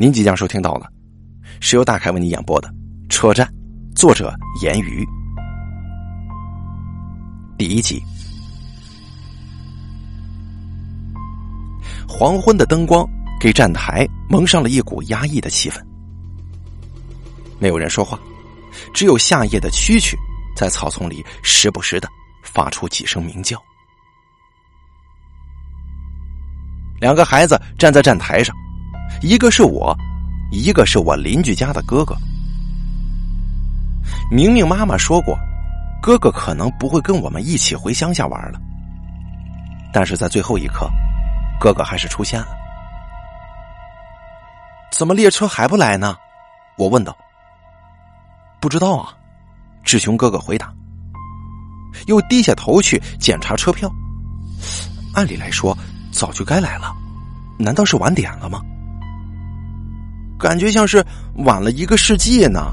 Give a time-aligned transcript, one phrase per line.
[0.00, 0.86] 您即将收听到了，
[1.58, 2.68] 是由大凯为您演播的
[3.08, 3.44] 《车站》，
[3.96, 4.32] 作者
[4.62, 5.04] 言语。
[7.58, 8.00] 第一集。
[12.08, 13.04] 黄昏的灯光
[13.40, 15.82] 给站台蒙上了一股压抑的气氛，
[17.58, 18.16] 没有人说话，
[18.94, 20.14] 只有夏夜的蛐蛐
[20.54, 22.08] 在草丛里时不时的
[22.44, 23.60] 发出几声鸣叫。
[27.00, 28.54] 两个孩子站在站台上。
[29.22, 29.96] 一个是我，
[30.50, 32.16] 一个是我邻居家的哥哥。
[34.30, 35.38] 明明妈妈说过，
[36.00, 38.60] 哥哥可能不会跟我们一起回乡下玩了。
[39.92, 40.88] 但是在最后一刻，
[41.60, 42.48] 哥哥还是出现了。
[44.90, 46.16] 怎么列车还不来呢？
[46.76, 47.16] 我问道。
[48.60, 49.14] 不知道啊，
[49.84, 50.72] 志雄哥哥回答。
[52.06, 53.90] 又低下头去检查车票。
[55.14, 55.76] 按理来说，
[56.12, 56.94] 早就该来了，
[57.58, 58.60] 难道是晚点了吗？
[60.38, 61.04] 感觉像是
[61.44, 62.72] 晚了一个世纪呢。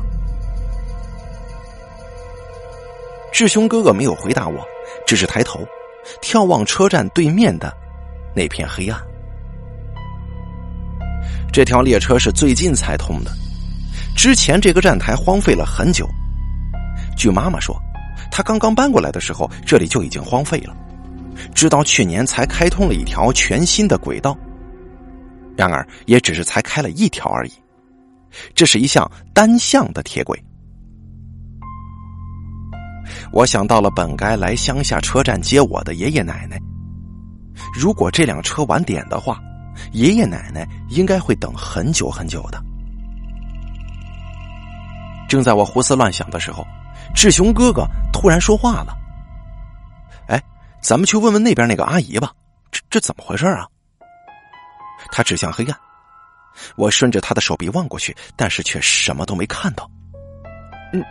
[3.34, 4.64] 志雄哥哥没有回答我，
[5.06, 5.60] 只是抬头
[6.22, 7.74] 眺望车站对面的
[8.36, 9.02] 那片黑暗。
[11.52, 13.32] 这条列车是最近才通的，
[14.16, 16.08] 之前这个站台荒废了很久。
[17.18, 17.76] 据妈妈说，
[18.32, 20.76] 她刚刚搬过来的时候，这里就已经荒废了，
[21.54, 24.38] 直到去年才开通了一条全新的轨道。
[25.56, 27.52] 然而，也只是才开了一条而已。
[28.54, 30.38] 这是一项单向的铁轨。
[33.32, 36.60] 我想到了本该来乡下车站接我的爷爷奶奶。
[37.74, 39.40] 如果这辆车晚点的话，
[39.92, 42.62] 爷爷奶奶应该会等很久很久的。
[45.28, 46.66] 正在我胡思乱想的时候，
[47.14, 48.96] 志雄哥哥突然说话了
[50.28, 50.42] ：“哎，
[50.82, 52.32] 咱们去问问那边那个阿姨吧，
[52.72, 53.68] 这这怎么回事啊？”
[55.12, 55.78] 他指向黑暗。
[56.76, 59.90] 我顺着他的手臂望过去，但是却什么都没看到。
[60.94, 61.04] 嗯，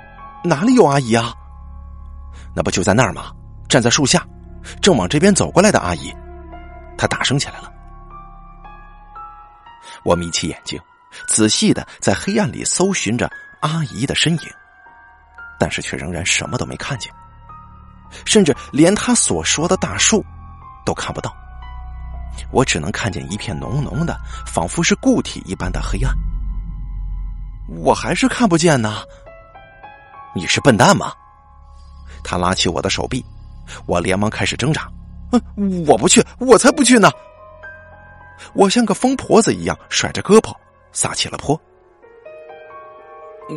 [0.42, 1.34] 哪里有阿姨啊？
[2.55, 3.33] 那不就在那儿吗？
[3.69, 4.27] 站在树下，
[4.80, 6.14] 正往这边走过来的阿姨。
[6.96, 7.70] 他大声起来了。
[10.05, 10.80] 我眯起眼睛，
[11.27, 13.30] 仔细的在黑暗里搜寻着
[13.61, 14.51] 阿姨的身影，
[15.58, 17.13] 但是却仍然什么都没看见，
[18.24, 20.24] 甚至连他所说的大树
[20.86, 21.35] 都看不到。
[22.50, 26.14] 我只能看见一片浓浓的，仿佛是固体一般的黑暗。
[27.78, 29.02] 我还是看不见呢。
[30.34, 31.12] 你是笨蛋吗？
[32.22, 33.24] 他拉起我的手臂，
[33.86, 34.89] 我连忙开始挣扎。
[35.56, 37.11] 嗯，我不去，我才不去呢。
[38.52, 40.52] 我像个疯婆子一样甩着胳膊
[40.92, 41.61] 撒起了泼。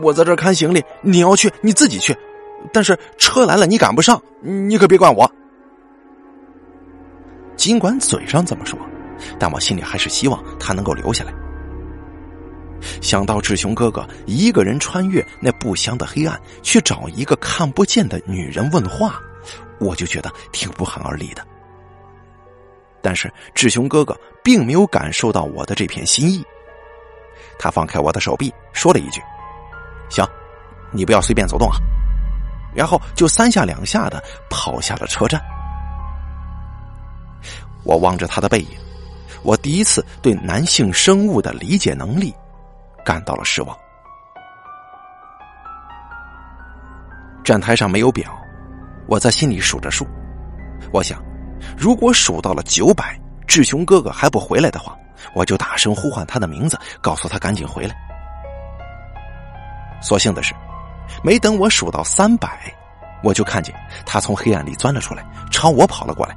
[0.01, 2.17] 我在这看行李，你要去你自己去，
[2.73, 5.29] 但是车来了你赶不上，你可别怪我。
[7.57, 8.79] 尽管嘴上这么说，
[9.37, 11.33] 但我心里还是希望他能够留下来。
[13.01, 19.19] 想到志雄哥哥一个人穿越那不祥的黑暗，去找一个看不见的女人问话，
[19.79, 21.45] 我就觉得挺不寒而栗的。
[23.01, 26.45] 但是志雄哥哥并没有感受到我的这片心意，
[27.57, 29.19] 他放开我的手臂，说了一句
[30.09, 30.23] ：“行，
[30.91, 31.77] 你不要随便走动啊。”
[32.75, 35.41] 然后就三下两下的跑下了车站。
[37.87, 38.67] 我望着他的背影，
[39.43, 42.35] 我第一次对男性生物的理解能力
[43.05, 43.75] 感到了失望。
[47.45, 48.37] 站台上没有表，
[49.07, 50.05] 我在心里数着数。
[50.91, 51.23] 我想，
[51.77, 53.17] 如果数到了九百，
[53.47, 54.93] 志雄哥哥还不回来的话，
[55.33, 57.95] 我就大声呼唤他的名字，告诉他赶紧回来。
[60.01, 60.53] 所幸的是，
[61.23, 62.69] 没等我数到三百，
[63.23, 63.73] 我就看见
[64.05, 66.35] 他从黑暗里钻了出来，朝我跑了过来。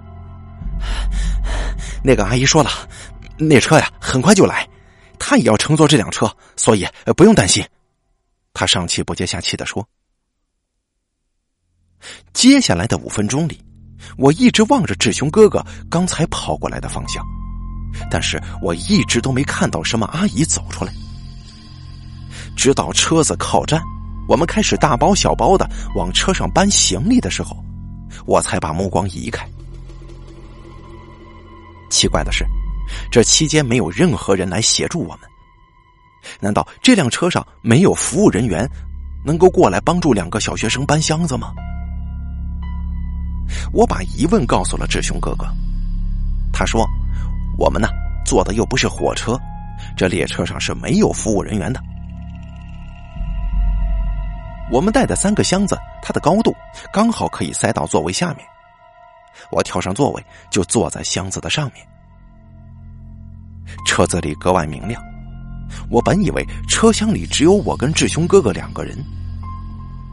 [2.02, 2.70] 那个阿姨说了，
[3.36, 4.68] 那车呀很快就来，
[5.18, 6.86] 她也要乘坐这辆车，所以
[7.16, 7.64] 不用担心。
[8.52, 9.86] 他上气不接下气的说。
[12.32, 13.62] 接下来的五分钟里，
[14.16, 17.24] 我一直望着志雄哥哥刚才跑过来的方向，
[18.10, 20.92] 但是我一直都没看到什么阿姨走出来。
[22.56, 23.80] 直到车子靠站，
[24.28, 27.62] 我们开始大包小包的往车上搬行李的时候，
[28.26, 29.48] 我才把目光移开。
[32.00, 32.46] 奇怪的是，
[33.10, 35.20] 这期间没有任何人来协助我们。
[36.40, 38.66] 难道这辆车上没有服务人员
[39.22, 41.52] 能够过来帮助两个小学生搬箱子吗？
[43.70, 45.46] 我把疑问告诉了志雄哥哥，
[46.54, 46.88] 他说
[47.58, 47.86] ：“我们呢，
[48.24, 49.38] 坐的又不是火车，
[49.94, 51.82] 这列车上是没有服务人员的。
[54.72, 56.56] 我们带的三个箱子，它的高度
[56.90, 58.46] 刚好可以塞到座位下面。”
[59.52, 61.86] 我跳上座位，就坐在箱子的上面。
[63.86, 65.00] 车子里格外明亮，
[65.88, 68.96] 我本以为车厢里只有我跟志雄哥哥两个人，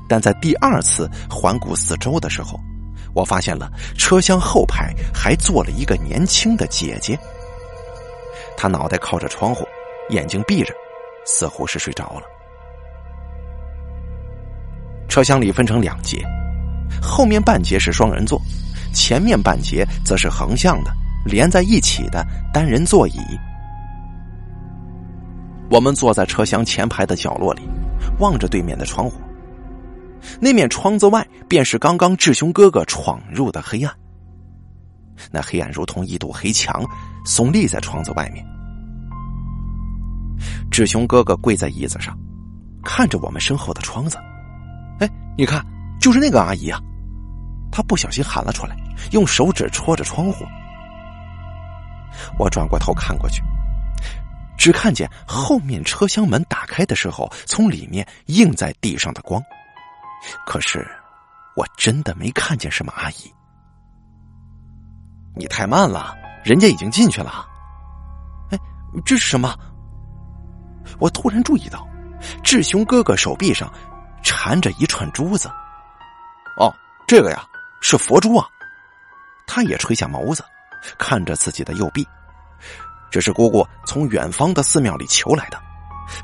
[0.08, 2.60] 但在第二次环顾四周的时候，
[3.14, 7.18] 我发现了车厢后排还坐了一个年轻的姐姐。
[8.56, 9.66] 她脑袋靠着窗户，
[10.10, 10.74] 眼睛闭着，
[11.26, 12.24] 似乎是睡着了。
[15.08, 16.24] 车厢里分成两节，
[17.02, 18.40] 后面半节是双人座，
[18.94, 20.92] 前面半节则是横向的
[21.28, 23.20] 连在一起的单人座椅。
[25.70, 27.62] 我们坐在车厢前排的角落里，
[28.20, 29.20] 望着对面的窗户。
[30.40, 33.94] 那面窗子外，便是刚刚志雄哥哥闯入的黑暗。
[35.32, 36.84] 那黑暗如同一堵黑墙，
[37.26, 38.46] 耸立在窗子外面。
[40.72, 42.18] 志雄哥哥跪在椅子上，
[42.84, 44.18] 看着我们身后的窗子。
[45.00, 45.66] 哎，你看，
[46.00, 46.80] 就是那个阿姨啊！
[47.72, 48.76] 他不小心喊了出来，
[49.12, 50.46] 用手指戳着窗户。
[52.38, 53.42] 我转过头看过去。
[54.58, 59.42] 只看见后面车厢门打开的时候，从里面映在地上的光。
[60.46, 60.86] 可是，
[61.56, 63.32] 我真的没看见什么阿姨。
[65.36, 67.48] 你太慢了，人家已经进去了。
[68.50, 68.58] 哎，
[69.06, 69.56] 这是什么？
[71.00, 71.88] 我突然注意到，
[72.44, 73.72] 志雄哥哥手臂上
[74.24, 75.48] 缠着一串珠子。
[76.58, 76.74] 哦，
[77.08, 77.46] 这个呀，
[77.80, 78.48] 是佛珠啊。
[79.46, 80.44] 他也垂下眸子，
[80.98, 82.08] 看着自己的右臂。
[83.10, 85.58] 这是姑姑从远方的寺庙里求来的，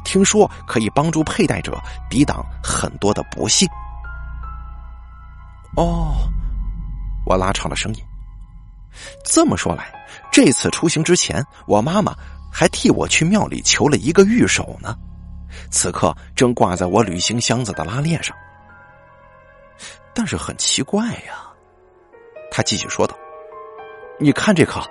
[0.04, 1.80] 听说可以帮助佩戴者
[2.10, 3.68] 抵挡很多的不幸。
[5.76, 6.30] 哦，
[7.26, 8.04] 我拉长了声音。
[9.24, 9.92] 这么说来，
[10.32, 12.16] 这次出行之前，我妈妈
[12.52, 14.96] 还替我去庙里求了一个玉手呢，
[15.72, 18.36] 此刻正挂在我旅行箱子的拉链上。
[20.14, 21.42] 但是很奇怪呀，
[22.52, 23.18] 他继续说道
[24.20, 24.82] ：“你看这颗。”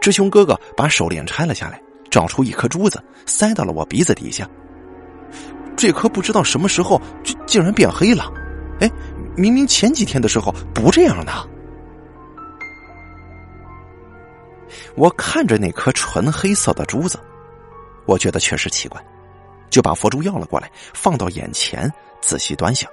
[0.00, 4.48] 志雄哥哥把手链拆了下来，找出一颗珠子，塞到了我鼻子底下。
[5.76, 8.30] 这颗不知道什么时候就竟然变黑了，
[8.80, 8.90] 哎，
[9.36, 11.32] 明明前几天的时候不这样的。
[14.94, 17.18] 我看着那颗纯黑色的珠子，
[18.04, 19.02] 我觉得确实奇怪，
[19.70, 21.90] 就把佛珠要了过来，放到眼前
[22.20, 22.90] 仔细端详。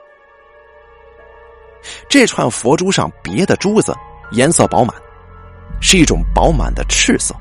[2.08, 3.94] 这串佛珠上别的珠子
[4.32, 4.96] 颜色饱满。
[5.80, 7.36] 是一种饱满的赤色，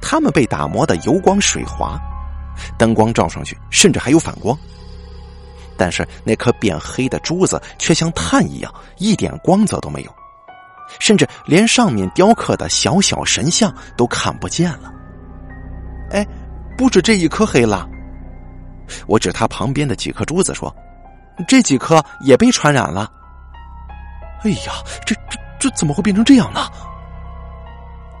[0.00, 1.96] 它们被打磨的油光水滑，
[2.76, 4.58] 灯光照上去甚至还有反光。
[5.76, 10.12] 但是那颗变黑的珠子却像炭一样，一点光泽都没有，
[10.98, 14.92] 甚至连上面雕刻的小小神像都看不见了。
[16.10, 16.26] 哎，
[16.76, 17.88] 不止这一颗黑了，
[19.06, 20.74] 我指他旁边的几颗珠子说
[21.46, 23.08] ：“这几颗也被传染了。”
[24.42, 24.72] 哎呀，
[25.06, 26.60] 这这这怎么会变成这样呢？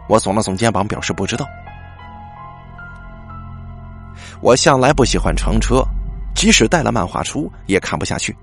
[0.08, 1.46] 我耸了耸肩膀，表示不知道。
[4.40, 5.84] 我向来不喜欢乘车，
[6.34, 8.34] 即使带了漫画书，也看不下去。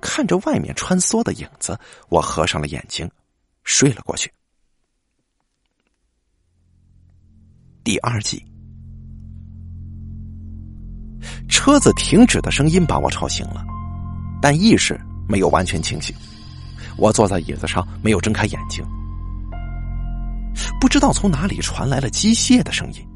[0.00, 1.78] 看着外面穿梭的影子，
[2.08, 3.10] 我合上了眼睛，
[3.64, 4.32] 睡了过去。
[7.82, 8.44] 第二季，
[11.48, 13.64] 车子停止的声音把我吵醒了，
[14.40, 14.98] 但意识
[15.28, 16.14] 没有完全清醒。
[16.96, 18.84] 我坐在椅子上，没有睁开眼睛。
[20.80, 23.06] 不知道从哪里传来了机械的声音，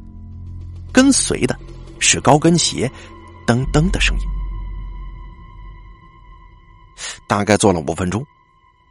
[0.92, 1.56] 跟随的
[1.98, 2.90] 是高跟鞋
[3.46, 4.24] 噔噔的声音。
[7.28, 8.24] 大概坐了五分钟，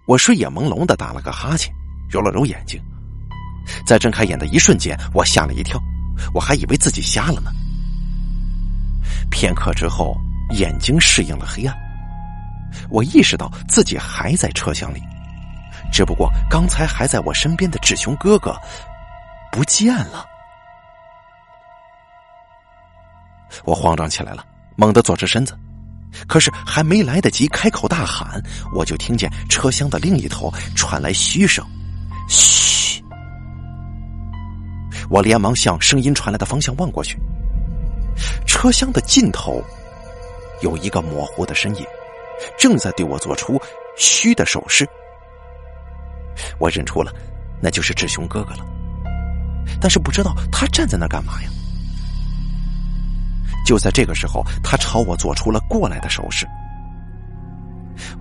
[0.05, 1.73] 我睡眼朦胧的打了个哈欠，
[2.09, 2.81] 揉了揉眼睛，
[3.85, 5.81] 在睁开眼的一瞬间，我吓了一跳，
[6.33, 7.51] 我还以为自己瞎了呢。
[9.29, 10.15] 片刻之后，
[10.51, 11.75] 眼睛适应了黑暗，
[12.89, 15.01] 我意识到自己还在车厢里。
[15.91, 18.55] 只不过刚才还在我身边的志雄哥哥
[19.51, 20.25] 不见了，
[23.63, 24.45] 我慌张起来了，
[24.75, 25.57] 猛地坐直身子，
[26.27, 28.41] 可是还没来得及开口大喊，
[28.73, 31.65] 我就听见车厢的另一头传来嘘声
[32.27, 33.01] ：“嘘！”
[35.09, 37.17] 我连忙向声音传来的方向望过去，
[38.45, 39.63] 车厢的尽头
[40.61, 41.85] 有一个模糊的身影，
[42.57, 43.61] 正在对我做出
[43.95, 44.87] 嘘的手势。
[46.59, 47.11] 我认出了，
[47.61, 48.65] 那就是志雄哥哥了，
[49.79, 51.49] 但是不知道他站在那干嘛呀？
[53.65, 56.47] 就在这个时候，他朝我做出了过来的手势。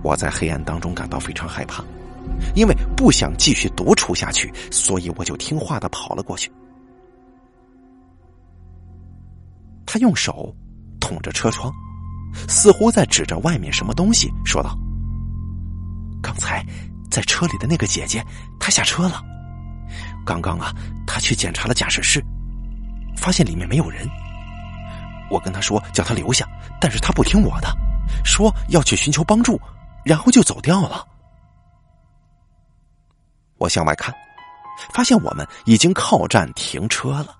[0.03, 1.83] 我在黑暗当中感到非常害怕，
[2.55, 6.51] 因为不想继续独处下去，所以我就听话的跑了过去。
[9.85, 10.53] 他用手
[10.99, 11.71] 捅着车窗，
[12.47, 14.77] 似乎在指着外面什么东西，说道
[16.21, 16.65] ：“刚才。”
[17.09, 18.23] 在车里的那个姐姐，
[18.59, 19.23] 她下车了。
[20.25, 20.73] 刚刚啊，
[21.07, 22.21] 她去检查了驾驶室，
[23.15, 24.05] 发现里面没有人。
[25.31, 26.45] 我跟她说叫她留下，
[26.81, 27.73] 但是她不听我的，
[28.25, 29.59] 说要去寻求帮助，
[30.03, 31.07] 然后就走掉了。
[33.57, 34.13] 我向外看，
[34.93, 37.35] 发现我们已经靠站停车了。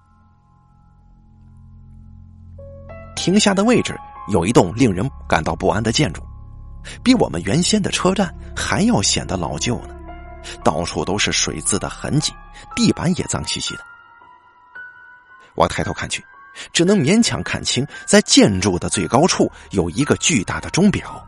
[3.17, 3.96] 停下的位置
[4.27, 6.22] 有一栋令人感到不安的建筑，
[7.03, 9.96] 比我们原先的车站还要显得老旧呢。
[10.63, 12.31] 到处都是水渍的痕迹，
[12.75, 13.81] 地板也脏兮兮的。
[15.55, 16.24] 我抬头看去，
[16.72, 21.22] 只能勉强看清，在建筑的最高处有一个巨大的钟表，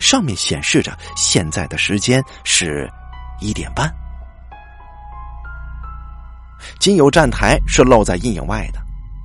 [0.00, 2.90] 上面显示着现在的时间是
[3.40, 3.92] 一点半。
[6.80, 8.80] 仅有站台是露在阴影外的，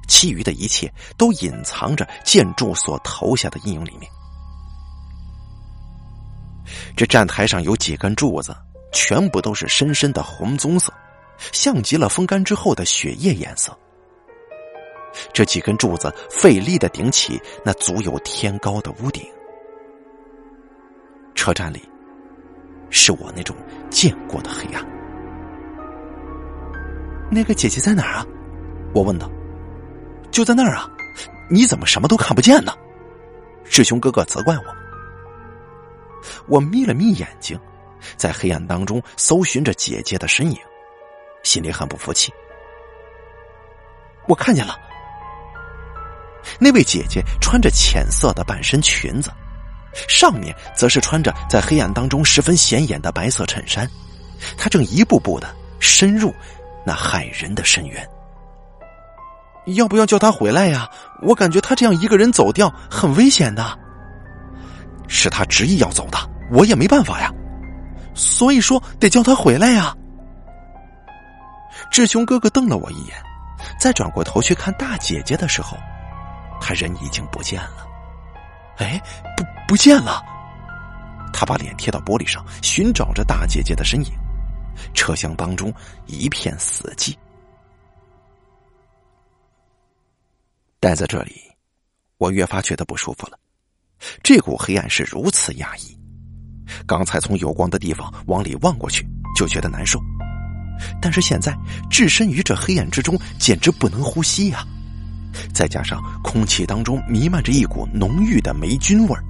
[0.07, 4.09] 其余的一切都隐藏着建筑所投下的阴影里面。
[6.95, 8.55] 这站台上有几根柱子。
[8.93, 10.91] 全部都是深深的红棕色，
[11.51, 13.77] 像极了风干之后的血液颜色。
[15.33, 19.23] 这几根柱子费力的顶起那足有天高的屋顶。
[21.35, 21.87] 车站里，
[22.89, 23.55] 是我那种
[23.89, 24.83] 见过的黑暗。
[27.29, 28.25] 那个姐姐在哪儿啊？
[28.93, 29.29] 我问道。
[30.31, 30.89] 就在那儿啊，
[31.49, 32.73] 你怎么什么都看不见呢？
[33.65, 34.63] 师兄哥哥责怪我。
[36.47, 37.59] 我眯了眯眼睛。
[38.15, 40.57] 在黑暗当中搜寻着姐姐的身影，
[41.43, 42.31] 心里很不服气。
[44.27, 44.79] 我看见了，
[46.59, 49.31] 那位姐姐穿着浅色的半身裙子，
[50.07, 53.89] 上面则是穿着在黑暗当中十分显眼的白色衬衫。
[54.57, 56.33] 她正一步步的深入
[56.85, 58.09] 那骇人的深渊。
[59.75, 60.89] 要不要叫他回来呀？
[61.21, 63.77] 我感觉他这样一个人走掉很危险的。
[65.07, 66.17] 是他执意要走的，
[66.51, 67.31] 我也没办法呀。
[68.13, 69.95] 所以说得叫他回来呀！
[71.91, 73.15] 志雄哥哥瞪了我一眼，
[73.79, 75.77] 再转过头去看大姐姐的时候，
[76.59, 77.87] 他人已经不见了。
[78.77, 79.01] 哎，
[79.35, 80.21] 不不见了！
[81.31, 84.11] 他把脸贴到玻璃上，寻找着大姐姐的身影。
[84.93, 85.73] 车厢当中
[86.05, 87.15] 一片死寂。
[90.79, 91.41] 待在这里，
[92.17, 93.37] 我越发觉得不舒服了。
[94.21, 95.97] 这股黑暗是如此压抑。
[96.85, 99.99] 刚才从有光的地方往里望过去，就觉得难受，
[101.01, 101.57] 但是现在
[101.89, 104.63] 置身于这黑暗之中，简直不能呼吸呀！
[105.51, 109.23] 再加上空气当中弥漫着一股浓郁的霉菌味儿，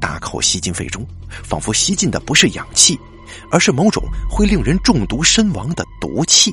[0.00, 1.06] 大口吸进肺中，
[1.44, 2.98] 仿佛吸进的不是氧气，
[3.52, 6.52] 而是某种会令人中毒身亡的毒气。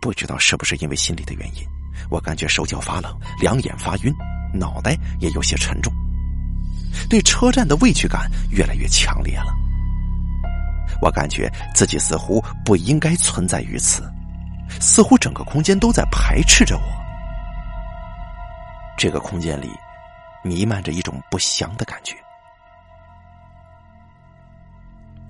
[0.00, 1.62] 不知道是不是因为心理的原因，
[2.08, 4.14] 我感觉手脚发冷，两眼发晕，
[4.54, 5.92] 脑袋也有些沉重。
[7.08, 9.54] 对车站的畏惧感越来越强烈了，
[11.02, 14.02] 我感觉自己似乎不应该存在于此，
[14.80, 16.82] 似乎整个空间都在排斥着我。
[18.96, 19.70] 这个空间里
[20.42, 22.16] 弥漫着一种不祥的感觉，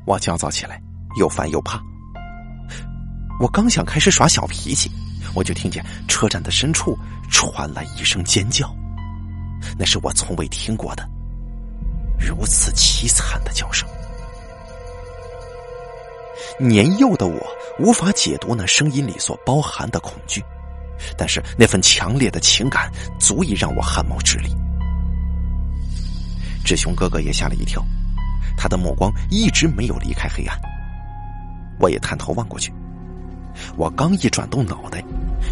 [0.07, 0.81] 我焦躁起来，
[1.19, 1.90] 又烦又怕。
[3.41, 4.91] 我刚想开始耍小脾气，
[5.35, 6.95] 我就听见车站的深处
[7.31, 8.71] 传来一声尖叫，
[9.79, 11.09] 那是我从未听过的。
[12.19, 13.89] 如此凄惨的叫声，
[16.59, 17.41] 年幼的我
[17.79, 20.45] 无法解读那声音里所包含的恐惧，
[21.17, 24.55] 但是那份强烈的情感足以让我汗毛直立。
[26.63, 27.83] 志雄哥哥也吓了一跳，
[28.55, 30.61] 他的目光一直没有离开黑暗。
[31.79, 32.71] 我也探头望过去，
[33.77, 35.03] 我刚一转动脑袋，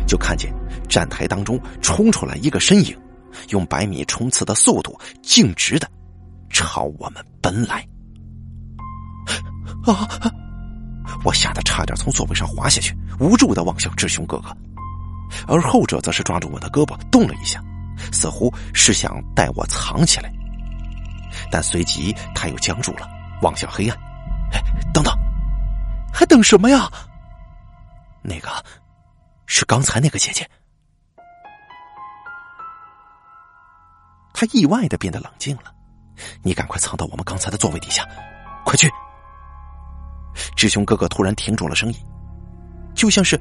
[0.06, 0.52] 就看见
[0.88, 2.96] 站台当中冲出来一个身影，
[3.50, 5.88] 用百米冲刺的速度径直的。
[6.50, 7.86] 朝我们奔来！
[9.84, 10.08] 啊！
[11.24, 14.56] 我吓得差点从座位上滑下去，无助的望向志雄哥哥，
[15.46, 17.62] 而后者则是抓住我的胳膊，动了一下，
[18.12, 20.32] 似乎是想带我藏起来，
[21.50, 23.08] 但随即他又僵住了，
[23.42, 23.98] 望向黑暗。
[24.52, 24.60] 哎，
[24.92, 25.14] 等等，
[26.12, 26.90] 还等什么呀？
[28.28, 28.48] 那个
[29.46, 30.48] 是刚才那个姐姐。
[34.32, 35.74] 他意外的变得冷静了。
[36.42, 38.04] 你赶快藏到我们刚才的座位底下，
[38.64, 38.90] 快去！
[40.56, 41.98] 志雄哥哥突然停住了声音，
[42.94, 43.40] 就像是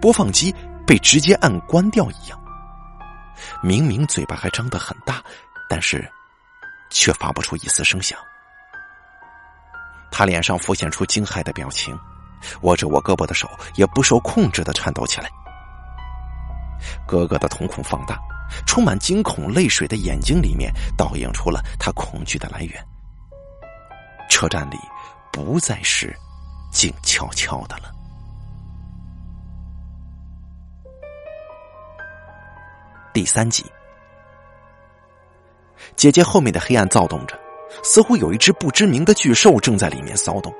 [0.00, 0.52] 播放机
[0.84, 2.36] 被直接按关掉一样。
[3.62, 5.22] 明明嘴巴还张得很大，
[5.68, 6.08] 但是
[6.90, 8.18] 却发不出一丝声响。
[10.10, 11.96] 他脸上浮现出惊骇的表情，
[12.62, 15.28] 握着我胳膊的手也不受控制的颤抖起来。
[17.06, 18.18] 哥哥的瞳孔放大
[18.66, 22.84] 充满惊恐泪水的眼睛里面倒映出了他恐惧的来源。
[24.28, 24.76] 车站里
[25.32, 26.14] 不再是
[26.70, 27.90] 静悄悄的了。
[33.12, 33.64] 第三集。
[35.94, 37.38] 姐姐后面的黑暗躁动着
[37.82, 40.52] 似乎有一只不知名的巨兽正在里面骚动。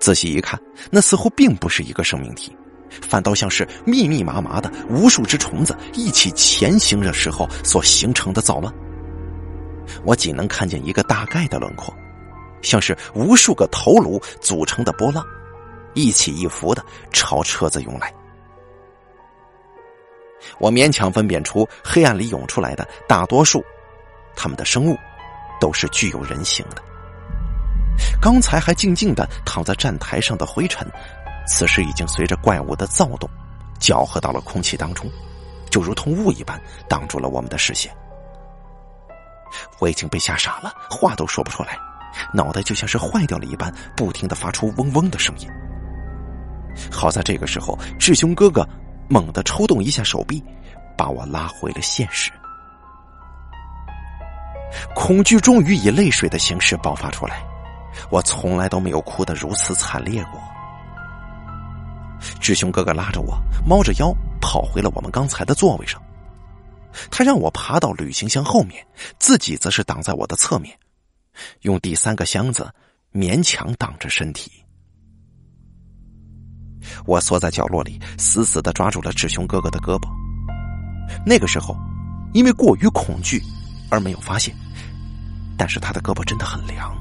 [0.00, 0.60] 仔细一看，
[0.90, 2.56] 那似乎并不是一个生命体，
[3.02, 8.72] 反倒像是密密麻麻的无数只虫子一起前行的时候所形成的躁乱。
[10.04, 11.94] 我仅能看见一个大概的轮廓，
[12.62, 15.24] 像是无数个头颅组成的波浪，
[15.92, 18.12] 一起一伏的朝车子涌来。
[20.58, 23.64] 我勉强分辨出黑暗里涌出来的大多数，
[24.36, 24.96] 他们的生物
[25.60, 26.82] 都是具有人形的。
[28.20, 30.90] 刚才还静静的躺在站台上的灰尘，
[31.46, 33.28] 此时已经随着怪物的躁动，
[33.78, 35.10] 搅和到了空气当中，
[35.70, 37.94] 就如同雾一般挡住了我们的视线。
[39.78, 41.78] 我已经被吓傻了，话都说不出来，
[42.32, 45.48] 脑袋就像是坏掉了一般，不停的发出嗡嗡的声音。
[46.90, 48.66] 好在这个时候，志雄哥哥
[49.08, 50.42] 猛地抽动一下手臂，
[50.96, 52.32] 把我拉回了现实。
[54.92, 57.44] 恐惧终于以泪水的形式爆发出来，
[58.10, 60.40] 我从来都没有哭得如此惨烈过。
[62.40, 66.00] 志雄哥哥拉着我，猫着腰跑回了我们刚才的座位上。
[67.10, 68.86] 他让我爬到旅行箱后面，
[69.18, 70.78] 自己则是挡在我的侧面，
[71.62, 72.72] 用第三个箱子
[73.12, 74.50] 勉强挡着身体。
[77.04, 80.08] 我缩在角落里，死死的抓住了志雄哥哥的胳膊。
[81.26, 81.76] 那个时候，
[82.32, 83.42] 因为过于恐惧
[83.90, 84.54] 而没有发现，
[85.58, 86.96] 但是他的胳膊真的很凉。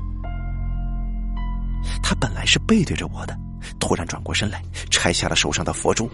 [2.02, 3.38] 他本来是背对着我的，
[3.80, 6.10] 突然转过身来，拆下了手上的佛珠，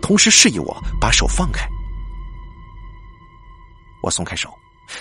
[0.00, 1.66] 同时示意我把手放开。
[4.02, 4.52] 我松开手，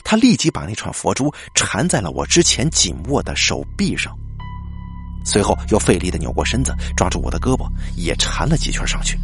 [0.03, 4.17] 他立即把那串佛珠缠在了我之前紧握的手臂上，
[5.25, 9.19] 随后又费力的扭过身子，抓住我的胳膊，也缠了几圈上去。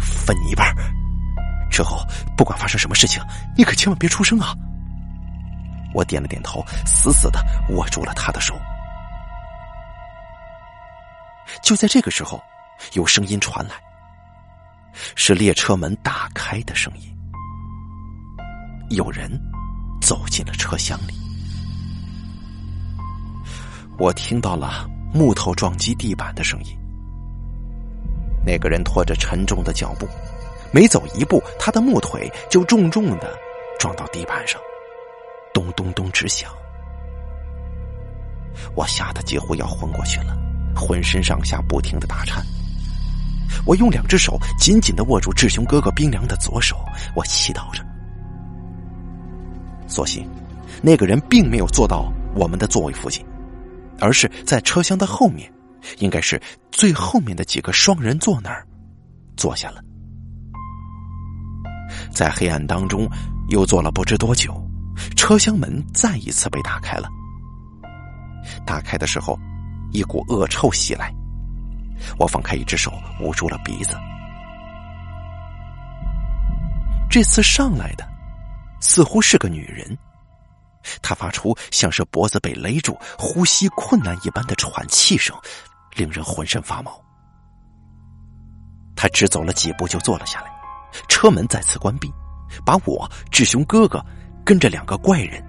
[0.00, 0.74] 分你一半，
[1.70, 2.04] 之后
[2.36, 3.22] 不管发生什么事情，
[3.56, 4.52] 你可千万别出声啊！
[5.94, 7.38] 我点了点头，死死的
[7.68, 8.58] 握住了他的手。
[11.62, 12.42] 就在这个时候，
[12.94, 13.74] 有声音传来，
[15.14, 17.08] 是列车门打开的声音。
[18.90, 19.30] 有人
[20.02, 21.14] 走进了车厢里，
[23.98, 26.76] 我听到了木头撞击地板的声音。
[28.44, 30.08] 那个人拖着沉重的脚步，
[30.72, 33.38] 每走一步，他的木腿就重重的
[33.78, 34.60] 撞到地板上，
[35.54, 36.52] 咚咚咚直响。
[38.74, 40.36] 我吓得几乎要昏过去了，
[40.74, 42.44] 浑身上下不停的打颤。
[43.66, 46.76] 我用两只手紧紧的握住志雄哥哥冰凉的左手，
[47.14, 47.84] 我祈祷着。
[49.86, 50.26] 所幸，
[50.82, 53.24] 那个人并没有坐到我们的座位附近，
[54.00, 55.52] 而是在车厢的后面，
[55.98, 58.66] 应该是最后面的几个双人座那儿
[59.36, 59.82] 坐下了。
[62.10, 63.06] 在黑暗当中
[63.50, 64.54] 又坐了不知多久，
[65.14, 67.08] 车厢门再一次被打开了。
[68.64, 69.38] 打开的时候，
[69.92, 71.12] 一股恶臭袭来，
[72.18, 73.96] 我放开一只手捂住了鼻子。
[77.10, 78.10] 这次上来的。
[78.84, 79.96] 似乎是个女人，
[81.02, 85.34] 她发出像是脖子被勒住、呼吸困难一般的喘气声，
[85.94, 87.00] 令人浑身发毛。
[88.96, 90.50] 他只走了几步就坐了下来，
[91.08, 92.12] 车门再次关闭，
[92.66, 94.04] 把我志雄哥哥
[94.44, 95.40] 跟着两个怪人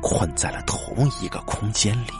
[0.00, 2.12] 困在了同一个空间里。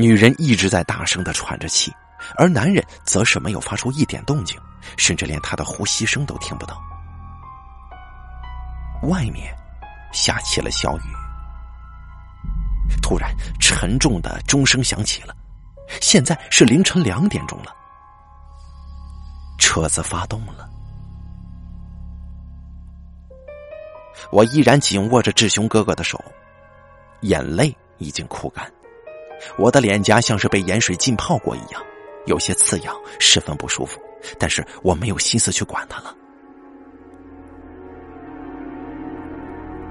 [0.00, 1.92] 女人一直在大声的喘着气。
[2.36, 4.58] 而男人则是没有发出一点动静，
[4.98, 6.80] 甚至连他的呼吸声都听不到。
[9.04, 9.56] 外面
[10.12, 11.10] 下起了小雨，
[13.02, 15.34] 突然沉重的钟声响起了。
[16.00, 17.74] 现在是凌晨两点钟了，
[19.58, 20.68] 车子发动了。
[24.30, 26.22] 我依然紧握着志雄哥哥的手，
[27.22, 28.70] 眼泪已经哭干，
[29.56, 31.82] 我的脸颊像是被盐水浸泡过一样。
[32.26, 33.98] 有些刺痒，十分不舒服，
[34.38, 36.14] 但是我没有心思去管他了。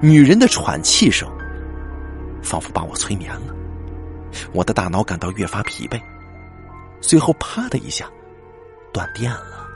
[0.00, 1.28] 女人的喘气声，
[2.42, 3.54] 仿佛把我催眠了，
[4.52, 6.00] 我的大脑感到越发疲惫，
[7.02, 8.08] 随后啪的一下，
[8.92, 9.68] 断电了。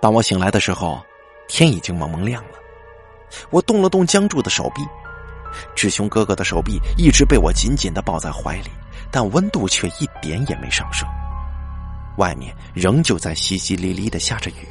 [0.00, 1.00] 当我醒来的时候，
[1.48, 2.58] 天已经蒙蒙亮了，
[3.50, 4.82] 我动了动僵住的手臂。
[5.76, 8.70] 志雄哥哥的手臂一直被我紧紧的抱在怀里，
[9.10, 11.08] 但温度却一点也没上升。
[12.16, 14.68] 外面仍旧在淅淅沥沥的下着雨。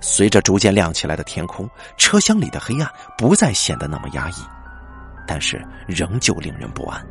[0.00, 4.34] 随着逐渐亮起来的天空，车厢里的黑暗不再显得那么压抑，
[5.26, 7.04] 但是仍旧令人不安。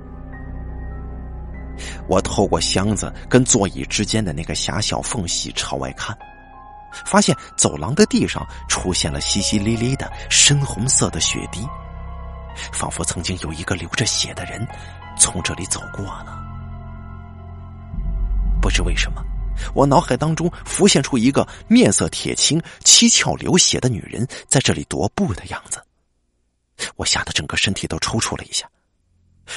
[2.07, 6.17] 我透过箱子跟座椅之间的那个狭小缝隙朝外看，
[7.05, 11.65] 发现走廊的地上出现了淅淅沥沥的深红色的血滴，
[12.71, 14.65] 仿佛曾经有一个流着血的人
[15.17, 16.43] 从这里走过了。
[18.62, 19.23] 不知为什么，
[19.73, 25.81] 我脑海当中浮现出一个面色铁青、七窍流血的女人在这里踱步的样子，
[26.95, 28.67] 我吓得整个身体都抽搐了一下。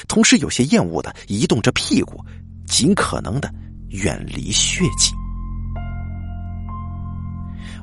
[0.06, 2.24] 同时，有些厌恶的移动着屁股，
[2.66, 3.52] 尽可能的
[3.88, 5.12] 远离血迹。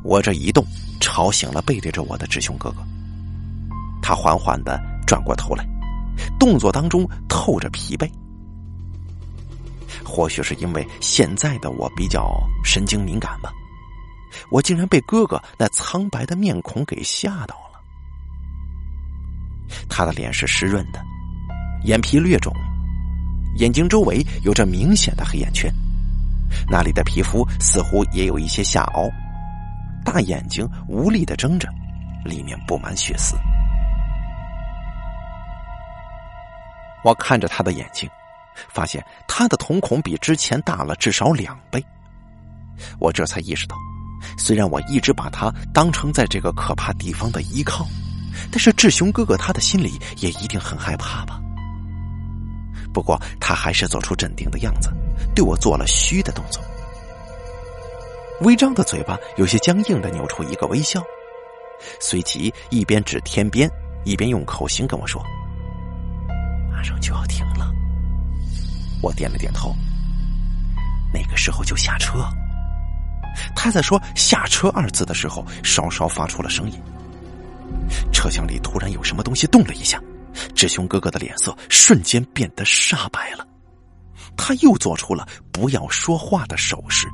[0.07, 0.65] 我这一动，
[1.01, 2.77] 吵醒了背对着我的智雄哥哥。
[4.01, 5.67] 他缓缓的转过头来，
[6.39, 8.09] 动作当中透着疲惫。
[10.05, 13.51] 或许是因为现在的我比较神经敏感吧，
[14.49, 17.81] 我竟然被哥哥那苍白的面孔给吓到了。
[19.89, 21.03] 他的脸是湿润的。
[21.83, 22.53] 眼皮略肿，
[23.57, 25.69] 眼睛周围有着明显的黑眼圈，
[26.69, 29.09] 那里的皮肤似乎也有一些下凹，
[30.07, 31.67] 大眼睛无力的睁着，
[32.23, 33.35] 里面布满血丝。
[37.03, 38.09] 我看着他的眼睛，
[38.69, 41.83] 发现他的瞳孔比之前大了至少两倍。
[42.99, 43.75] 我这才意识到，
[44.37, 47.85] 虽然我一直把他当成在这个可怕地方的依靠，
[48.49, 51.37] 但是志雄哥哥他的心里也一定很害怕吧。
[52.93, 54.89] 不过，他还是做出镇定的样子，
[55.35, 56.63] 对我做了虚的动作。
[58.41, 61.01] 微张的嘴巴有些僵硬的扭出一个微笑，
[61.99, 63.69] 随即一边指天边，
[64.05, 65.21] 一边用口型跟我说
[66.71, 67.71] ：“马上就要停了。”
[69.01, 69.75] 我点了点头。
[71.13, 72.19] 那个时候就下车。
[73.55, 76.79] 他在说“下车”二字的时候，稍稍发出了声音。
[78.11, 80.01] 车厢里突然有什么东西动了一下。
[80.53, 83.47] 志雄哥哥的脸色瞬间变得煞白了，
[84.35, 87.07] 他又做出了不要说话的手势。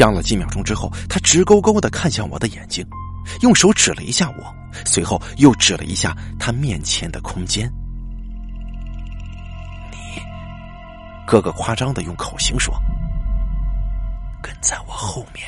[0.00, 2.82] 僵了几秒钟之后，他直勾勾的看向我的眼睛，
[3.42, 4.54] 用手指了一下我，
[4.86, 7.70] 随后又指了一下他面前的空间。
[9.90, 9.98] 你，
[11.26, 12.74] 哥哥夸张的用口型说
[14.42, 15.46] ：“跟在我后面。”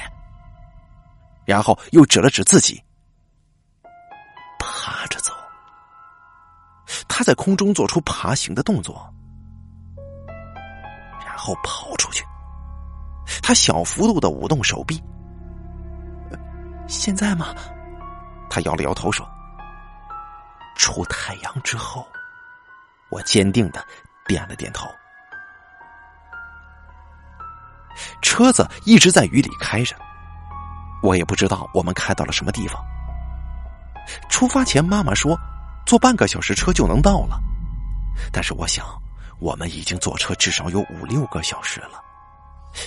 [1.46, 2.78] 然后又指了指自己。
[4.58, 5.32] 爬着走，
[7.08, 9.10] 他在空中做出爬行的动作，
[11.24, 12.22] 然后跑出去。
[13.42, 15.02] 他小幅度的舞动手臂。
[16.86, 17.54] 现在吗？
[18.48, 19.28] 他摇了摇头说
[20.76, 22.06] ：“出太阳之后。”
[23.10, 23.84] 我坚定的
[24.26, 24.88] 点了点头。
[28.22, 29.94] 车子一直在雨里开着，
[31.02, 32.82] 我也不知道我们开到了什么地方。
[34.30, 35.38] 出发前，妈妈说
[35.84, 37.38] 坐半个小时车就能到了，
[38.32, 38.86] 但是我想，
[39.38, 42.02] 我们已经坐车至少有五六个小时了，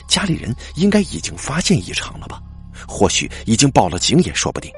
[0.07, 2.41] 家里人应该已经发现异常了吧？
[2.87, 4.71] 或许已经报了警也说不定。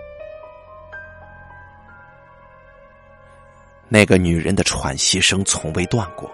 [3.90, 6.30] 那个女人的喘息声从未断过，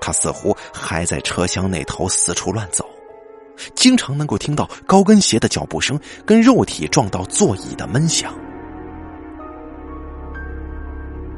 [0.00, 2.88] 她似乎还在车厢那头四处乱走，
[3.74, 8.34] 经常能够听到高跟鞋的脚步声跟肉体撞到座椅的闷响。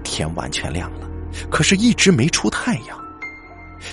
[0.02, 1.08] 天完全亮了，
[1.50, 3.05] 可是一直没出太阳。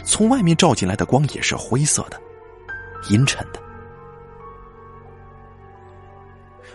[0.03, 2.21] 从外面照进来的光也是灰色的、
[3.09, 3.61] 阴沉的。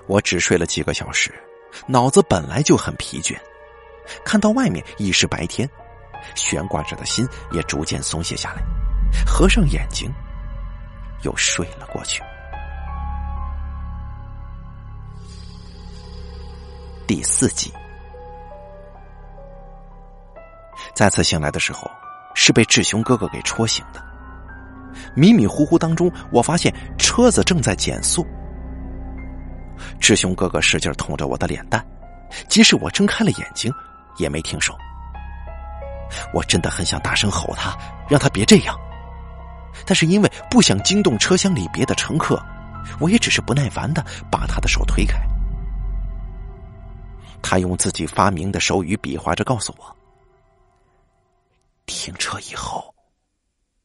[0.07, 1.33] 我只睡了几个小时，
[1.87, 3.37] 脑子本来就很疲倦。
[4.25, 5.69] 看到外面已是白天，
[6.35, 8.63] 悬挂着的心也逐渐松懈下来，
[9.27, 10.11] 合上眼睛，
[11.23, 12.23] 又睡了过去。
[17.07, 17.73] 第四集。
[20.95, 21.91] 再次醒来的时候，
[22.41, 24.01] 是被志雄哥哥给戳醒的。
[25.13, 28.25] 迷迷糊糊当中，我发现车子正在减速。
[29.99, 31.85] 志雄哥哥使劲捅着我的脸蛋，
[32.49, 33.73] 即使我睁开了眼睛，
[34.19, 34.73] 也没停手。
[36.33, 37.77] 我真的很想大声吼他，
[38.09, 38.79] 让他别这样，
[39.85, 42.41] 但是因为不想惊动车厢里别的乘客，
[43.01, 45.19] 我也只是不耐烦的把他的手推开。
[47.43, 49.98] 他用自己发明的手语比划着告诉我。
[51.89, 52.95] 停车以后，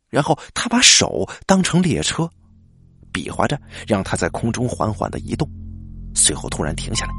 [0.10, 2.30] 然后他把手当成列车，
[3.12, 5.50] 比划着让他在空中缓缓的移动，
[6.14, 7.14] 随后突然停下来。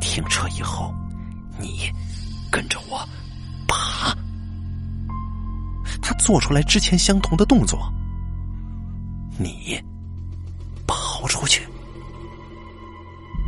[0.00, 0.92] 停车以后，
[1.60, 1.92] 你
[2.50, 2.98] 跟着我
[3.68, 4.12] 爬。
[6.02, 7.92] 他做出来之前相同的动作，
[9.38, 9.80] 你
[10.86, 11.62] 跑出去。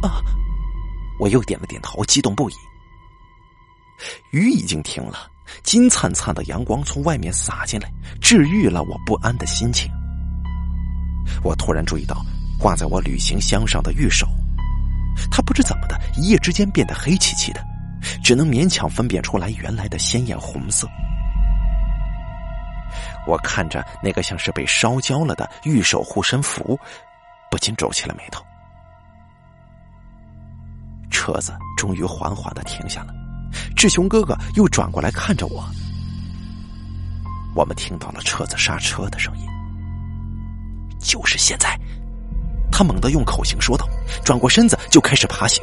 [0.02, 0.22] 啊！
[1.18, 2.54] 我又点了点头，激动不已。
[4.30, 5.30] 雨已经停了，
[5.62, 9.90] 金灿灿的阳光从外面洒进来，治愈了我不安的心情。
[11.42, 12.24] 我突然注意到
[12.59, 14.26] 挂在我旅行箱上的玉手，
[15.30, 17.61] 它不知怎么的，一夜之间变得黑漆漆的，
[18.22, 20.88] 只能勉强分辨出来原来的鲜艳红色。
[23.26, 26.78] 我看着那个像是被烧焦了的玉手护身符，
[27.50, 28.44] 不禁皱起了眉头。
[31.11, 33.12] 车子终于缓缓的停下了，
[33.76, 35.64] 志雄哥哥又转过来看着我。
[37.54, 39.46] 我们听到了车子刹车的声音。
[40.98, 41.78] 就是现在，
[42.72, 43.88] 他猛地用口型说道，
[44.24, 45.62] 转过身子就开始爬行。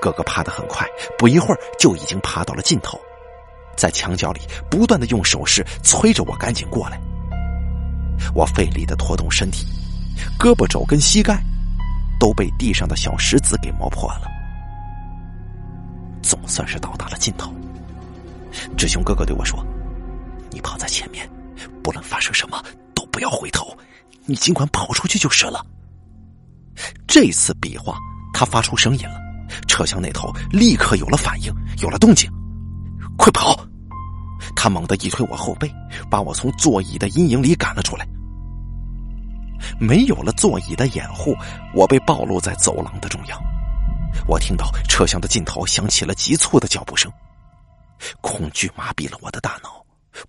[0.00, 2.98] 哥哥爬得很快，不一会儿就已经爬到了尽头，
[3.76, 7.00] 在墙角里不断的用手势催着我赶紧过来。
[8.34, 9.66] 我费力的拖动身体，
[10.38, 11.40] 胳膊肘跟膝盖
[12.18, 14.37] 都被地上的小石子给磨破了。
[16.28, 17.50] 总算是到达了尽头。
[18.76, 19.64] 志雄哥哥对我说
[20.52, 21.26] ：“你跑在前面，
[21.82, 22.62] 不论发生什么
[22.94, 23.74] 都不要回头。”
[24.26, 25.64] 你尽管跑出去就是了。
[27.06, 27.96] 这次比划，
[28.34, 29.18] 他发出声音了，
[29.66, 32.30] 车厢那头立刻有了反应，有了动静。
[33.16, 33.58] 快跑！
[34.54, 35.72] 他猛地一推我后背，
[36.10, 38.06] 把我从座椅的阴影里赶了出来。
[39.80, 41.34] 没有了座椅的掩护，
[41.72, 43.57] 我被暴露在走廊的中央。
[44.26, 47.10] 我听到车厢的尽头响起了急促的脚步声，
[48.20, 49.84] 恐惧麻痹了我的大脑，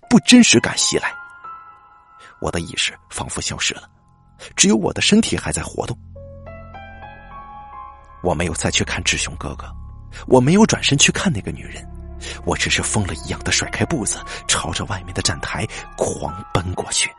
[0.09, 1.13] 不真实感袭来。
[2.41, 3.83] 我的意识仿佛消失了，
[4.55, 5.97] 只有我的身体还在活动。
[8.23, 9.69] 我没有再去看志雄哥哥，
[10.27, 11.85] 我没有转身去看那个女人，
[12.45, 17.09] 我只是疯了一样的甩开步子，朝着外面的站台狂奔过去。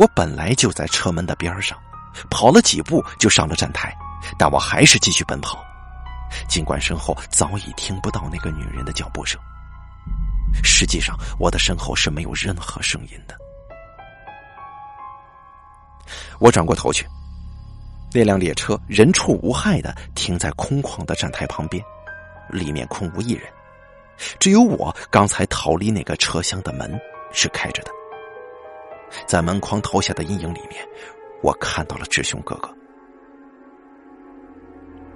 [0.00, 1.78] 我本来就在车门的边上，
[2.30, 3.94] 跑了几步就上了站台，
[4.38, 5.62] 但我还是继续奔跑，
[6.48, 9.38] 尽管身后早已听不到那个女人的脚步声。
[10.64, 13.36] 实际上，我的身后是没有任何声音的。
[16.38, 17.06] 我转过头去，
[18.14, 21.84] 那辆列车人畜无害的停在空旷的站台旁边，
[22.48, 23.46] 里面空无一人，
[24.38, 26.98] 只有我刚才逃离那个车厢的门
[27.34, 27.90] 是开着的。
[29.26, 30.86] 在门框投下的阴影里面，
[31.42, 32.68] 我看到了志雄哥哥。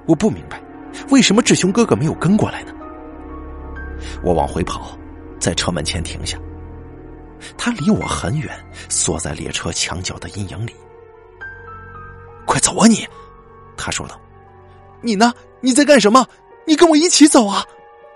[0.07, 0.62] 我不明白，
[1.11, 2.72] 为什么志雄哥哥没有跟过来呢？
[4.22, 4.98] 我往回跑。
[5.40, 6.38] 在车门前停下，
[7.59, 8.50] 他离我很远，
[8.88, 10.74] 缩在列车墙角的阴影里。
[12.46, 13.07] 快走啊你！
[13.76, 14.18] 他说道。
[15.02, 15.35] 你呢？
[15.61, 16.26] 你在干什么？
[16.66, 17.62] 你跟我一起走啊！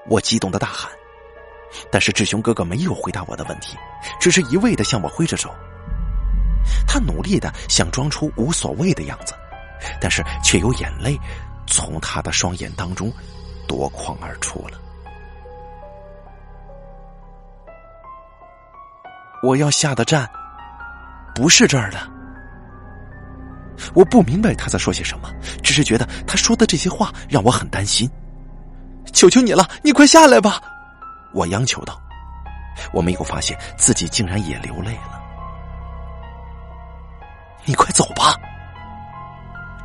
[0.08, 0.90] 我激动的大喊。
[1.90, 3.76] 但是志雄哥哥没有回答我的问题，
[4.18, 5.50] 只是一味的向我挥着手。
[6.86, 9.34] 他努力的想装出无所谓的样子，
[10.00, 11.18] 但是却有眼泪
[11.66, 13.12] 从他的双眼当中
[13.66, 14.78] 夺眶而出了。
[19.42, 20.28] 我要下的站
[21.34, 21.98] 不是这儿的，
[23.94, 25.30] 我不明白他在说些什么，
[25.62, 28.10] 只是觉得他说的这些话让我很担心。
[29.12, 30.60] 求求你了，你快下来吧！
[31.32, 32.00] 我央求道。
[32.92, 35.17] 我没有发现自己竟然也流泪了。
[37.68, 38.34] 你快走吧！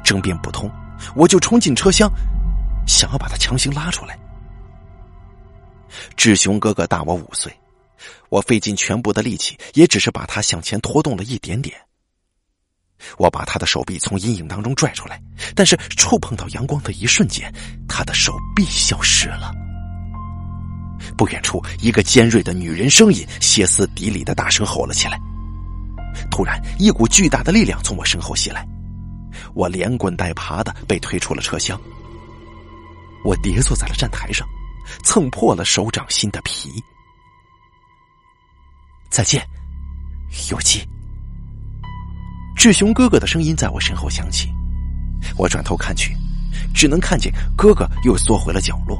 [0.06, 0.72] 争辩不通，
[1.16, 2.10] 我就冲进车厢，
[2.88, 4.18] 想要把他强行拉出来。
[6.16, 7.54] 志雄哥哥大我五岁。
[8.30, 11.78] 我费尽全部的力气，也只是把他向前拖动了一点点。
[13.18, 15.22] 我把他的手臂从阴影当中拽出来，
[15.54, 17.54] 但是触碰到阳光的一瞬间，
[17.88, 19.52] 他的手臂消失了。
[21.18, 25.20] 不远处，一个尖锐的女人声音歇斯底里的大声吼了起来。
[26.30, 28.68] 突然，一股巨大的力量从我身后袭来，
[29.54, 31.80] 我连滚带爬的被推出了车厢。
[33.24, 34.48] 我跌坐在了站台上，
[35.04, 36.70] 蹭破了手掌心的皮。
[39.10, 39.48] 再见，
[40.52, 40.86] 有基。
[42.56, 44.50] 志雄哥哥的声音在我身后响起，
[45.38, 46.16] 我转头看去，
[46.74, 49.00] 只能看见哥哥又缩回了角落，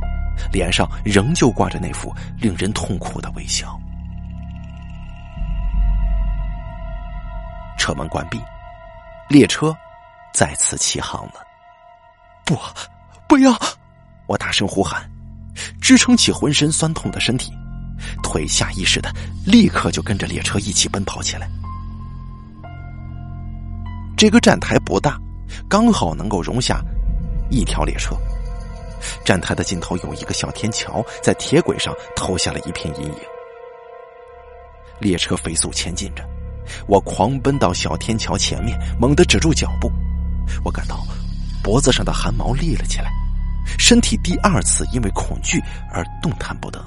[0.52, 3.80] 脸上仍旧挂着那副令人痛苦的微笑。
[7.78, 8.42] 车门关闭，
[9.30, 9.76] 列车
[10.34, 11.36] 再次起航了。
[12.46, 12.58] 不，
[13.28, 13.58] 不要！
[14.28, 15.10] 我大声呼喊，
[15.82, 17.52] 支撑起浑身酸痛的身体。
[18.22, 19.10] 腿下意识的
[19.46, 21.48] 立刻就跟着列车一起奔跑起来。
[24.18, 25.18] 这个站台不大，
[25.70, 26.82] 刚好能够容下
[27.50, 28.16] 一条列车。
[29.26, 33.20] 站台的尽头有一个小天桥，在铁轨上投下了一片阴影。
[35.00, 36.24] 列车飞速前进着，
[36.88, 39.92] 我狂奔到小天桥前面，猛地止住脚步。
[40.64, 41.06] 我感到
[41.64, 43.12] 脖子上的汗毛立了起来，
[43.78, 46.84] 身体第二次因为恐惧而动弹不得。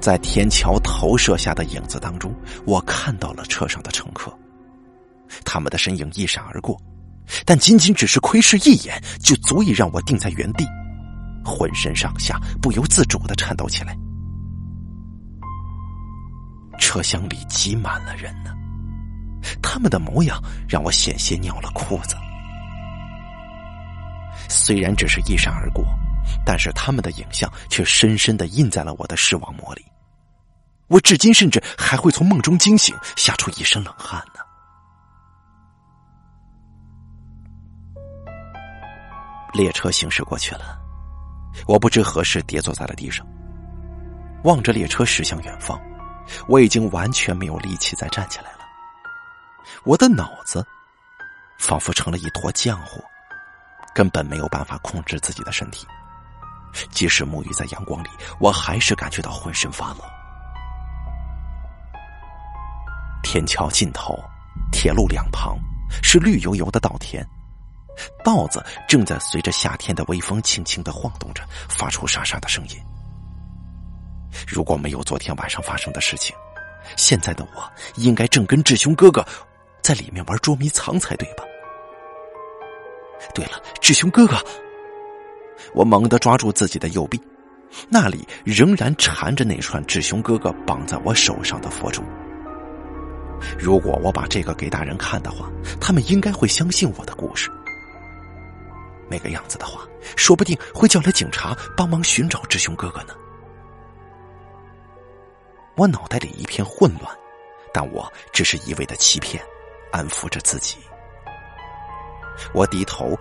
[0.00, 2.32] 在天桥投射下的影子当中，
[2.64, 4.32] 我看到了车上的乘客，
[5.44, 6.80] 他们的身影一闪而过，
[7.44, 10.64] 但仅仅只是窥视一眼，就足以让我定在原地，
[11.44, 13.96] 浑身上下不由自主的颤抖起来。
[16.78, 18.54] 车厢里挤满了人呢，
[19.62, 22.16] 他们的模样让我险些尿了裤子。
[24.48, 25.84] 虽然只是一闪而过，
[26.44, 29.84] 但是他们的影像却深深的印在了我的视网膜里。
[30.86, 34.40] 我至今甚至还会从梦中惊醒，吓出一身冷汗呢。
[39.52, 40.78] 列车行驶过去了，
[41.66, 43.26] 我不知何时跌坐在了地上，
[44.44, 45.78] 望着列车驶向远方。
[46.46, 48.58] 我已经完全没有力气再站起来了，
[49.84, 50.66] 我的脑子
[51.58, 53.02] 仿佛成了一坨浆糊，
[53.94, 55.86] 根本没有办法控制自己的身体。
[56.90, 59.98] 即使沐浴在阳光里，我还是感觉到浑身发冷。
[63.22, 64.18] 天桥尽头，
[64.70, 65.58] 铁路两旁
[66.02, 67.26] 是绿油油的稻田，
[68.22, 72.78] 稻子正在随着夏天的微风轻轻的晃动着，发出沙沙的声音。
[74.46, 76.34] 如果没有昨天晚上发生的事情，
[76.96, 79.24] 现在的我应该正跟志雄哥哥
[79.82, 81.44] 在里面玩捉迷藏才对吧？
[83.34, 84.36] 对了，志雄哥哥，
[85.74, 87.20] 我猛地抓住自己的右臂，
[87.88, 92.02] 那里仍然缠着那串志雄哥哥绑在我手上的佛珠。
[93.58, 97.50] 如果我把这个给大人看的话，他们应该会相信我的故事。
[99.10, 99.86] 那个样子的话，
[100.16, 103.14] 说不定会叫来警察帮忙寻找志雄哥哥呢。
[105.78, 107.16] 我脑袋里一片混乱，
[107.72, 109.40] 但我只是一味的欺骗，
[109.92, 110.76] 安抚着自己。
[112.52, 113.16] 我低头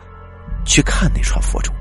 [0.66, 1.72] 去看那串佛珠，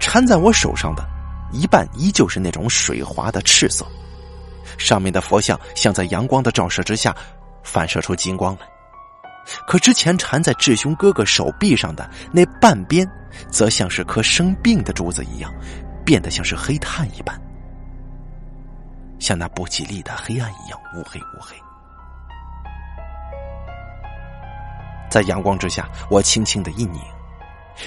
[0.00, 1.06] 缠在我手上的
[1.52, 3.86] 一半依旧是那种水滑的赤色，
[4.78, 7.14] 上面的佛像像在阳光的照射之下
[7.62, 8.66] 反射出金光来。
[9.66, 13.06] 可之前缠在智雄哥哥手臂上的那半边，
[13.50, 15.54] 则像是颗生病的珠子一样，
[16.02, 17.38] 变得像是黑炭一般。
[19.18, 21.56] 像那不吉利的黑暗一样乌黑乌黑，
[25.10, 27.00] 在阳光之下，我轻轻的一拧，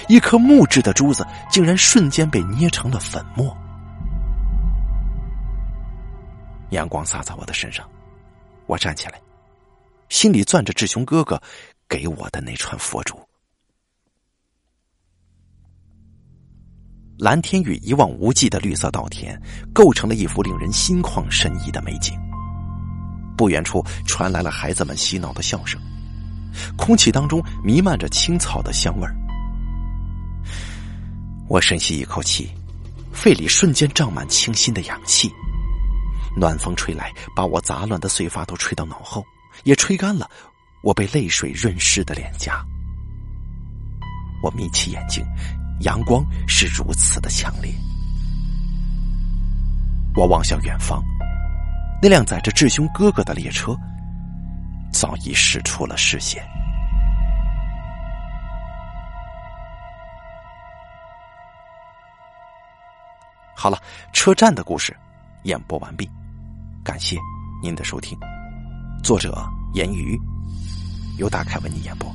[0.08, 3.56] 一颗木质的珠子竟然瞬间被捏成了粉末。
[6.70, 7.88] 阳光洒在我的身上，
[8.66, 9.20] 我站起来，
[10.08, 11.40] 心里攥着志雄哥哥
[11.88, 13.18] 给我的那串佛珠。
[17.20, 19.38] 蓝天与一望无际的绿色稻田，
[19.74, 22.18] 构成了一幅令人心旷神怡的美景。
[23.36, 25.78] 不远处传来了孩子们嬉闹的笑声，
[26.78, 29.14] 空气当中弥漫着青草的香味儿。
[31.46, 32.50] 我深吸一口气，
[33.12, 35.30] 肺里瞬间胀满清新的氧气。
[36.34, 39.22] 暖风吹来，把我杂乱的碎发都吹到脑后，
[39.64, 40.26] 也吹干了
[40.82, 42.64] 我被泪水润湿的脸颊。
[44.42, 45.22] 我眯起眼睛。
[45.80, 47.72] 阳光是如此的强烈，
[50.14, 51.02] 我望向远方，
[52.02, 53.74] 那辆载着志兄哥哥的列车
[54.92, 56.42] 早已驶出了视线。
[63.56, 63.78] 好了，
[64.12, 64.94] 车站的故事
[65.44, 66.08] 演播完毕，
[66.84, 67.16] 感谢
[67.62, 68.18] 您的收听。
[69.02, 69.34] 作者：
[69.74, 70.18] 言语，
[71.18, 72.14] 由大凯为您演播。